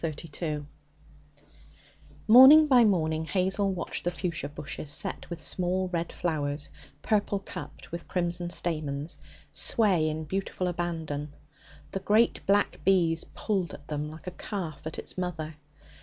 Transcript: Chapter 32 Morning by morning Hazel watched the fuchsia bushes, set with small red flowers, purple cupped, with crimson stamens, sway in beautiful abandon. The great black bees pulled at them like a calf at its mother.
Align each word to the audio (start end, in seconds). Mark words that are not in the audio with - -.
Chapter 0.01 0.13
32 0.27 0.65
Morning 2.27 2.65
by 2.65 2.83
morning 2.83 3.23
Hazel 3.25 3.71
watched 3.71 4.03
the 4.03 4.09
fuchsia 4.09 4.49
bushes, 4.49 4.89
set 4.89 5.29
with 5.29 5.43
small 5.43 5.89
red 5.89 6.11
flowers, 6.11 6.71
purple 7.03 7.37
cupped, 7.37 7.91
with 7.91 8.07
crimson 8.07 8.49
stamens, 8.49 9.19
sway 9.51 10.09
in 10.09 10.23
beautiful 10.23 10.67
abandon. 10.67 11.35
The 11.91 11.99
great 11.99 12.43
black 12.47 12.79
bees 12.83 13.25
pulled 13.35 13.75
at 13.75 13.87
them 13.89 14.09
like 14.09 14.25
a 14.25 14.31
calf 14.31 14.87
at 14.87 14.97
its 14.97 15.19
mother. 15.19 15.57